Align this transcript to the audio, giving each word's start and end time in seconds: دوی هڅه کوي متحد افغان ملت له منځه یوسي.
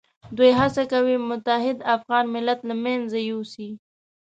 دوی 0.37 0.51
هڅه 0.59 0.83
کوي 0.93 1.15
متحد 1.29 1.77
افغان 1.95 2.25
ملت 2.35 2.59
له 2.69 2.75
منځه 2.83 3.17
یوسي. 3.29 3.69